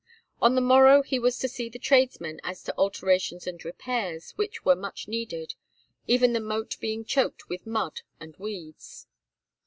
[0.41, 4.65] On the morrow he was to see the tradesmen as to alterations and repairs which
[4.65, 5.53] were much needed,
[6.07, 9.05] even the moat being choked with mud and weeds.